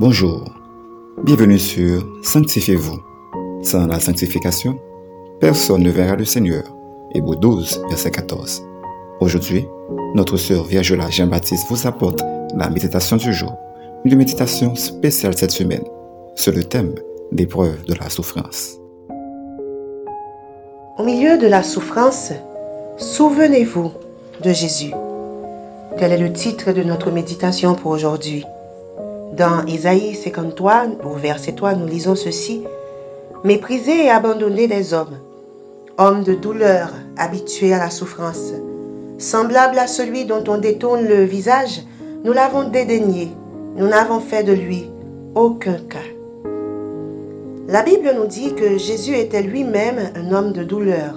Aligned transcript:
Bonjour, 0.00 0.44
bienvenue 1.24 1.58
sur 1.58 2.02
Sanctifiez-vous. 2.22 3.00
Sans 3.62 3.86
la 3.86 4.00
sanctification, 4.00 4.78
personne 5.40 5.82
ne 5.82 5.90
verra 5.90 6.16
le 6.16 6.24
Seigneur. 6.24 6.62
Hébreu 7.14 7.36
12, 7.36 7.82
verset 7.90 8.10
14. 8.10 8.66
Aujourd'hui, 9.20 9.66
notre 10.14 10.38
sœur 10.38 10.64
Viergeola 10.64 11.10
Jean-Baptiste 11.10 11.66
vous 11.68 11.86
apporte 11.86 12.22
la 12.56 12.70
méditation 12.70 13.18
du 13.18 13.34
jour, 13.34 13.52
une 14.06 14.16
méditation 14.16 14.74
spéciale 14.74 15.36
cette 15.36 15.50
semaine 15.50 15.84
sur 16.34 16.54
le 16.54 16.64
thème 16.64 16.94
l'épreuve 17.30 17.84
de 17.84 17.92
la 17.92 18.08
souffrance. 18.08 18.78
Au 20.96 21.04
milieu 21.04 21.36
de 21.36 21.46
la 21.46 21.62
souffrance, 21.62 22.32
souvenez-vous 22.96 23.92
de 24.42 24.50
Jésus. 24.50 24.94
Tel 25.98 26.12
est 26.12 26.16
le 26.16 26.32
titre 26.32 26.72
de 26.72 26.84
notre 26.84 27.10
méditation 27.10 27.74
pour 27.74 27.90
aujourd'hui. 27.90 28.46
Dans 29.32 29.64
Isaïe 29.66 30.16
53, 30.16 30.86
au 31.04 31.14
verset 31.14 31.52
3, 31.52 31.74
nous 31.74 31.86
lisons 31.86 32.16
ceci. 32.16 32.64
Méprisé 33.44 34.06
et 34.06 34.10
abandonné 34.10 34.66
des 34.66 34.92
hommes, 34.92 35.18
homme 35.98 36.24
de 36.24 36.34
douleur, 36.34 36.90
habitué 37.16 37.72
à 37.72 37.78
la 37.78 37.90
souffrance, 37.90 38.52
semblable 39.18 39.78
à 39.78 39.86
celui 39.86 40.24
dont 40.24 40.42
on 40.48 40.58
détourne 40.58 41.06
le 41.06 41.22
visage, 41.22 41.82
nous 42.24 42.32
l'avons 42.32 42.68
dédaigné, 42.68 43.28
nous 43.76 43.86
n'avons 43.86 44.18
fait 44.18 44.42
de 44.42 44.52
lui 44.52 44.90
aucun 45.36 45.78
cas. 45.88 45.98
La 47.68 47.82
Bible 47.82 48.12
nous 48.16 48.26
dit 48.26 48.54
que 48.54 48.78
Jésus 48.78 49.14
était 49.14 49.42
lui-même 49.42 50.10
un 50.16 50.32
homme 50.32 50.52
de 50.52 50.64
douleur, 50.64 51.14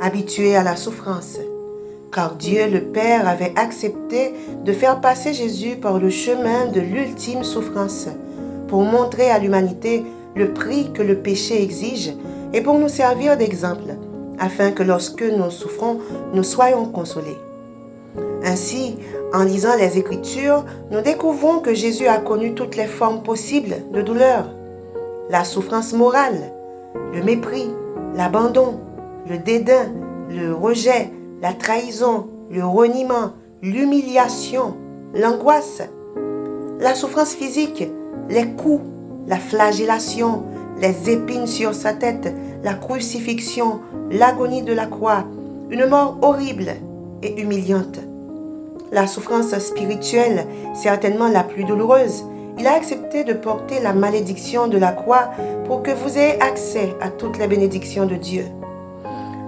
habitué 0.00 0.54
à 0.54 0.62
la 0.62 0.76
souffrance 0.76 1.38
car 2.12 2.34
Dieu 2.34 2.68
le 2.70 2.80
Père 2.80 3.26
avait 3.26 3.54
accepté 3.56 4.34
de 4.64 4.72
faire 4.72 5.00
passer 5.00 5.32
Jésus 5.32 5.76
par 5.76 5.98
le 5.98 6.10
chemin 6.10 6.66
de 6.66 6.80
l'ultime 6.80 7.42
souffrance, 7.42 8.06
pour 8.68 8.82
montrer 8.82 9.30
à 9.30 9.38
l'humanité 9.38 10.04
le 10.36 10.52
prix 10.52 10.92
que 10.92 11.02
le 11.02 11.18
péché 11.18 11.62
exige 11.62 12.12
et 12.52 12.60
pour 12.60 12.78
nous 12.78 12.88
servir 12.88 13.36
d'exemple, 13.36 13.96
afin 14.38 14.72
que 14.72 14.82
lorsque 14.82 15.22
nous 15.22 15.50
souffrons, 15.50 15.98
nous 16.34 16.42
soyons 16.42 16.84
consolés. 16.84 17.38
Ainsi, 18.44 18.96
en 19.32 19.44
lisant 19.44 19.76
les 19.78 19.98
Écritures, 19.98 20.64
nous 20.90 21.00
découvrons 21.00 21.60
que 21.60 21.74
Jésus 21.74 22.08
a 22.08 22.18
connu 22.18 22.54
toutes 22.54 22.76
les 22.76 22.86
formes 22.86 23.22
possibles 23.22 23.76
de 23.92 24.02
douleur. 24.02 24.50
La 25.30 25.44
souffrance 25.44 25.94
morale, 25.94 26.52
le 27.14 27.22
mépris, 27.22 27.70
l'abandon, 28.14 28.80
le 29.30 29.38
dédain, 29.38 29.92
le 30.28 30.52
rejet, 30.52 31.10
la 31.42 31.52
trahison, 31.52 32.28
le 32.50 32.64
reniement, 32.64 33.32
l'humiliation, 33.62 34.76
l'angoisse, 35.12 35.82
la 36.78 36.94
souffrance 36.94 37.34
physique, 37.34 37.90
les 38.28 38.46
coups, 38.52 38.84
la 39.26 39.36
flagellation, 39.36 40.44
les 40.80 41.10
épines 41.10 41.48
sur 41.48 41.74
sa 41.74 41.94
tête, 41.94 42.32
la 42.62 42.74
crucifixion, 42.74 43.80
l'agonie 44.12 44.62
de 44.62 44.72
la 44.72 44.86
croix, 44.86 45.24
une 45.70 45.86
mort 45.86 46.16
horrible 46.22 46.74
et 47.24 47.40
humiliante. 47.40 47.98
La 48.92 49.08
souffrance 49.08 49.58
spirituelle, 49.58 50.46
certainement 50.74 51.28
la 51.28 51.42
plus 51.42 51.64
douloureuse, 51.64 52.22
il 52.56 52.68
a 52.68 52.74
accepté 52.74 53.24
de 53.24 53.32
porter 53.32 53.80
la 53.80 53.92
malédiction 53.92 54.68
de 54.68 54.78
la 54.78 54.92
croix 54.92 55.30
pour 55.66 55.82
que 55.82 55.90
vous 55.90 56.16
ayez 56.16 56.40
accès 56.40 56.94
à 57.00 57.08
toutes 57.08 57.38
les 57.38 57.48
bénédictions 57.48 58.06
de 58.06 58.14
Dieu. 58.14 58.44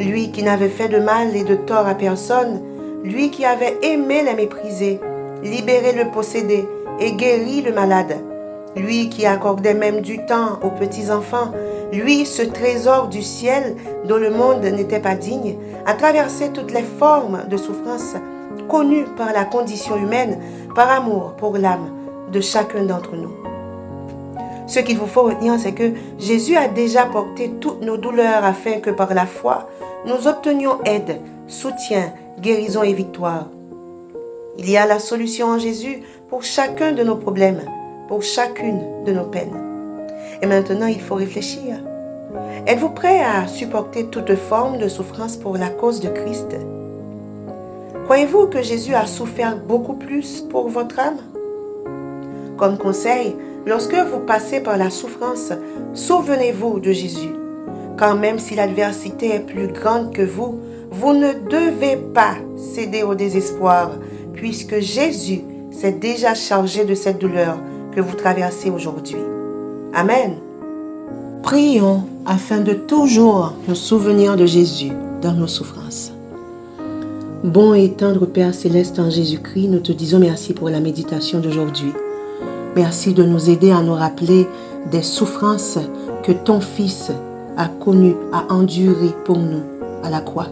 Lui 0.00 0.30
qui 0.30 0.42
n'avait 0.42 0.70
fait 0.70 0.88
de 0.88 0.98
mal 0.98 1.36
et 1.36 1.44
de 1.44 1.54
tort 1.54 1.86
à 1.86 1.94
personne, 1.94 2.62
lui 3.04 3.30
qui 3.30 3.44
avait 3.44 3.76
aimé 3.82 4.22
les 4.22 4.32
mépriser, 4.32 4.98
libéré 5.42 5.92
le 5.92 6.10
possédé 6.10 6.66
et 7.00 7.12
guéri 7.12 7.60
le 7.60 7.72
malade, 7.72 8.16
lui 8.76 9.10
qui 9.10 9.26
accordait 9.26 9.74
même 9.74 10.00
du 10.00 10.24
temps 10.24 10.58
aux 10.62 10.70
petits-enfants, 10.70 11.52
lui, 11.92 12.24
ce 12.24 12.40
trésor 12.40 13.08
du 13.08 13.20
ciel 13.20 13.76
dont 14.06 14.16
le 14.16 14.30
monde 14.30 14.64
n'était 14.64 15.00
pas 15.00 15.16
digne, 15.16 15.58
a 15.84 15.92
traversé 15.92 16.48
toutes 16.48 16.72
les 16.72 16.84
formes 16.98 17.42
de 17.50 17.58
souffrance 17.58 18.14
connues 18.70 19.04
par 19.18 19.34
la 19.34 19.44
condition 19.44 19.98
humaine, 19.98 20.38
par 20.74 20.90
amour 20.90 21.34
pour 21.36 21.58
l'âme 21.58 21.90
de 22.32 22.40
chacun 22.40 22.84
d'entre 22.84 23.16
nous. 23.16 23.32
Ce 24.66 24.78
qu'il 24.78 24.96
vous 24.96 25.06
faut 25.06 25.24
retenir, 25.24 25.58
c'est 25.58 25.72
que 25.72 25.92
Jésus 26.18 26.56
a 26.56 26.68
déjà 26.68 27.04
porté 27.04 27.50
toutes 27.60 27.82
nos 27.82 27.98
douleurs 27.98 28.44
afin 28.44 28.78
que 28.80 28.90
par 28.90 29.12
la 29.12 29.26
foi, 29.26 29.68
nous 30.06 30.26
obtenions 30.26 30.82
aide, 30.84 31.20
soutien, 31.46 32.12
guérison 32.40 32.82
et 32.82 32.92
victoire. 32.92 33.48
Il 34.58 34.70
y 34.70 34.76
a 34.76 34.86
la 34.86 34.98
solution 34.98 35.48
en 35.48 35.58
Jésus 35.58 36.02
pour 36.28 36.42
chacun 36.42 36.92
de 36.92 37.02
nos 37.02 37.16
problèmes, 37.16 37.62
pour 38.08 38.22
chacune 38.22 39.04
de 39.04 39.12
nos 39.12 39.24
peines. 39.24 39.56
Et 40.42 40.46
maintenant, 40.46 40.86
il 40.86 41.00
faut 41.00 41.16
réfléchir. 41.16 41.76
Êtes-vous 42.66 42.90
prêt 42.90 43.20
à 43.20 43.46
supporter 43.46 44.06
toute 44.06 44.34
forme 44.34 44.78
de 44.78 44.88
souffrance 44.88 45.36
pour 45.36 45.56
la 45.56 45.68
cause 45.68 46.00
de 46.00 46.08
Christ? 46.08 46.56
Croyez-vous 48.04 48.46
que 48.46 48.62
Jésus 48.62 48.94
a 48.94 49.06
souffert 49.06 49.56
beaucoup 49.58 49.94
plus 49.94 50.42
pour 50.42 50.68
votre 50.68 50.98
âme? 50.98 51.18
Comme 52.56 52.78
conseil, 52.78 53.36
lorsque 53.66 53.94
vous 53.94 54.20
passez 54.20 54.60
par 54.60 54.76
la 54.76 54.90
souffrance, 54.90 55.52
souvenez-vous 55.94 56.80
de 56.80 56.92
Jésus 56.92 57.34
quand 58.00 58.16
même 58.16 58.38
si 58.38 58.54
l'adversité 58.54 59.34
est 59.34 59.46
plus 59.46 59.68
grande 59.68 60.12
que 60.14 60.22
vous, 60.22 60.58
vous 60.90 61.12
ne 61.12 61.34
devez 61.50 61.96
pas 61.96 62.34
céder 62.56 63.02
au 63.02 63.14
désespoir, 63.14 63.90
puisque 64.32 64.80
Jésus 64.80 65.42
s'est 65.70 65.92
déjà 65.92 66.34
chargé 66.34 66.86
de 66.86 66.94
cette 66.94 67.20
douleur 67.20 67.58
que 67.94 68.00
vous 68.00 68.16
traversez 68.16 68.70
aujourd'hui. 68.70 69.18
Amen. 69.92 70.36
Prions 71.42 72.04
afin 72.24 72.60
de 72.60 72.72
toujours 72.72 73.52
nous 73.68 73.74
souvenir 73.74 74.36
de 74.36 74.46
Jésus 74.46 74.92
dans 75.20 75.34
nos 75.34 75.46
souffrances. 75.46 76.12
Bon 77.44 77.74
et 77.74 77.90
tendre 77.92 78.24
Père 78.24 78.54
céleste 78.54 78.98
en 78.98 79.10
Jésus-Christ, 79.10 79.68
nous 79.68 79.80
te 79.80 79.92
disons 79.92 80.20
merci 80.20 80.54
pour 80.54 80.70
la 80.70 80.80
méditation 80.80 81.38
d'aujourd'hui. 81.38 81.92
Merci 82.76 83.12
de 83.12 83.24
nous 83.24 83.50
aider 83.50 83.72
à 83.72 83.82
nous 83.82 83.94
rappeler 83.94 84.46
des 84.90 85.02
souffrances 85.02 85.78
que 86.22 86.32
ton 86.32 86.60
Fils 86.60 87.12
a 87.56 87.68
connu, 87.68 88.14
a 88.32 88.52
enduré 88.52 89.14
pour 89.24 89.38
nous 89.38 89.62
à 90.02 90.10
la 90.10 90.20
croix. 90.20 90.48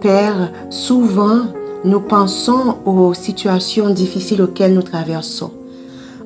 Père, 0.00 0.50
souvent 0.70 1.42
nous 1.84 2.00
pensons 2.00 2.76
aux 2.86 3.12
situations 3.14 3.90
difficiles 3.90 4.42
auxquelles 4.42 4.74
nous 4.74 4.82
traversons. 4.82 5.50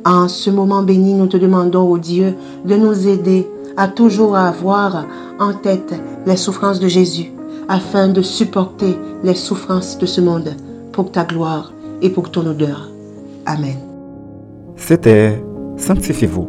En 0.05 0.29
ce 0.29 0.51
moment 0.51 0.83
béni, 0.83 1.15
nous 1.15 1.27
te 1.27 1.37
demandons, 1.37 1.89
au 1.91 1.99
Dieu, 1.99 2.35
de 2.65 2.77
nous 2.77 3.09
aider 3.09 3.49
à 3.77 3.89
toujours 3.89 4.37
avoir 4.37 5.05
en 5.41 5.53
tête 5.53 5.95
les 6.27 6.37
souffrances 6.37 6.81
de 6.81 6.89
Jésus, 6.89 7.33
afin 7.69 8.09
de 8.09 8.23
supporter 8.23 8.97
les 9.25 9.35
souffrances 9.35 9.99
de 9.99 10.07
ce 10.07 10.21
monde 10.21 10.55
pour 10.93 11.11
ta 11.11 11.25
gloire 11.25 11.73
et 12.03 12.11
pour 12.11 12.31
ton 12.31 12.47
odeur. 12.47 12.89
Amen. 13.47 13.77
C'était 14.77 15.43
Sanctifiez-vous 15.77 16.49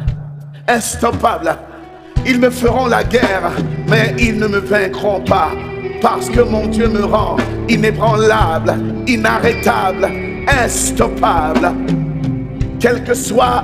instoppable. 0.67 1.55
Ils 2.25 2.39
me 2.39 2.49
feront 2.49 2.85
la 2.85 3.03
guerre, 3.03 3.51
mais 3.87 4.13
ils 4.19 4.37
ne 4.37 4.47
me 4.47 4.59
vaincront 4.59 5.21
pas. 5.21 5.51
Parce 6.01 6.29
que 6.29 6.41
mon 6.41 6.67
Dieu 6.67 6.87
me 6.87 7.03
rend 7.03 7.37
inébranlable, 7.69 8.73
inarrêtable, 9.07 10.09
instoppable. 10.47 11.71
Quelle 12.79 13.03
que 13.03 13.13
soit 13.13 13.63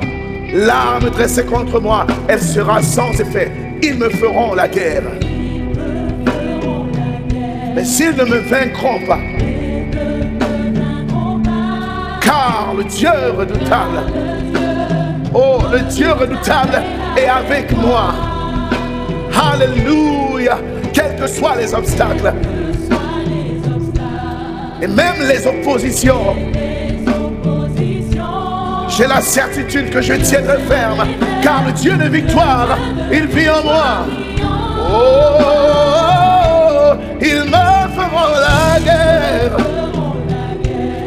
l'arme 0.54 1.10
dressée 1.10 1.46
contre 1.46 1.80
moi, 1.80 2.06
elle 2.28 2.42
sera 2.42 2.82
sans 2.82 3.12
effet. 3.20 3.52
Ils 3.82 3.98
me 3.98 4.10
feront 4.10 4.54
la 4.54 4.68
guerre. 4.68 5.04
Mais 7.76 7.86
s'ils 7.86 8.16
ne 8.16 8.26
me 8.26 8.40
vaincront 8.40 9.00
pas, 9.08 9.20
car 12.22 12.74
le 12.76 12.84
Dieu 12.84 13.10
redoutable 13.38 14.67
Oh, 15.34 15.60
le 15.72 15.80
Dieu 15.82 16.12
redoutable 16.12 16.82
est 17.18 17.28
avec 17.28 17.76
moi. 17.78 18.14
Alléluia. 19.54 20.58
Quels 20.94 21.16
que 21.16 21.28
soient 21.28 21.56
les 21.56 21.74
obstacles. 21.74 22.34
Et 24.82 24.88
même 24.88 25.22
les 25.28 25.46
oppositions. 25.48 26.36
J'ai 28.98 29.06
la 29.06 29.22
certitude 29.22 29.92
que 29.92 30.02
je 30.02 30.14
tiendrai 30.14 30.58
ferme, 30.68 31.06
car 31.44 31.64
le 31.66 31.72
Dieu 31.72 31.96
de 31.98 32.10
victoire, 32.10 32.78
il 33.12 33.28
vit 33.28 33.48
en 33.48 33.64
moi. 33.64 34.08
Oh, 34.90 35.36
ils 37.22 37.44
me 37.44 37.88
feront 37.96 38.32
la 38.40 38.80
guerre, 38.80 39.58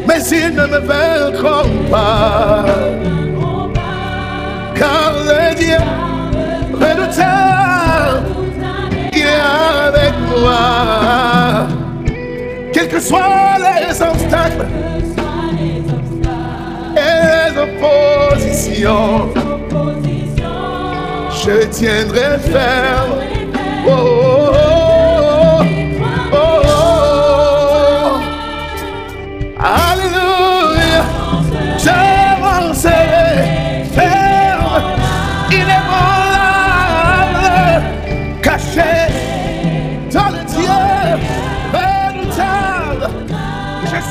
mais 0.07 0.23
ils 0.31 0.55
ne 0.55 0.65
me 0.67 0.79
vaincront 0.79 1.69
pas. 1.91 2.60
Soient 13.01 13.57
les 13.59 14.01
obstacles 14.01 14.67
et 16.95 17.51
les 17.51 17.57
oppositions, 17.59 19.29
je 21.43 21.65
tiendrai 21.67 22.37
ferme. 22.39 23.13
Oh, 23.87 24.20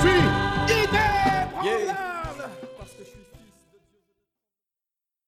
sim! 0.03 0.50